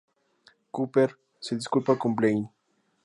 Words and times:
Cooper 0.71 1.09
se 1.39 1.53
disculpa 1.53 1.95
con 1.95 2.15
Blaine. 2.15 2.49